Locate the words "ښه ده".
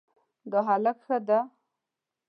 1.05-1.39